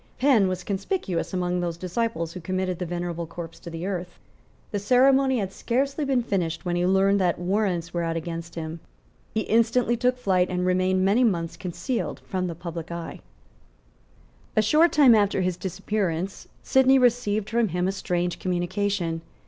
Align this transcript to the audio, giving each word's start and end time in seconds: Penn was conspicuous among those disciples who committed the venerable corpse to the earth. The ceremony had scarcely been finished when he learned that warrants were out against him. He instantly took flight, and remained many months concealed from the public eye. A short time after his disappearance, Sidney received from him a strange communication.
Penn 0.17 0.47
was 0.47 0.63
conspicuous 0.63 1.31
among 1.31 1.59
those 1.59 1.77
disciples 1.77 2.33
who 2.33 2.41
committed 2.41 2.79
the 2.79 2.87
venerable 2.87 3.27
corpse 3.27 3.59
to 3.59 3.69
the 3.69 3.85
earth. 3.85 4.17
The 4.71 4.79
ceremony 4.79 5.37
had 5.37 5.51
scarcely 5.53 6.05
been 6.05 6.23
finished 6.23 6.65
when 6.65 6.75
he 6.75 6.87
learned 6.87 7.21
that 7.21 7.37
warrants 7.37 7.93
were 7.93 8.01
out 8.01 8.17
against 8.17 8.55
him. 8.55 8.79
He 9.35 9.41
instantly 9.41 9.95
took 9.95 10.17
flight, 10.17 10.49
and 10.49 10.65
remained 10.65 11.05
many 11.05 11.23
months 11.23 11.55
concealed 11.55 12.19
from 12.25 12.47
the 12.47 12.55
public 12.55 12.91
eye. 12.91 13.19
A 14.55 14.63
short 14.63 14.91
time 14.91 15.13
after 15.13 15.41
his 15.41 15.55
disappearance, 15.55 16.47
Sidney 16.63 16.97
received 16.97 17.47
from 17.51 17.67
him 17.67 17.87
a 17.87 17.91
strange 17.91 18.39
communication. 18.39 19.21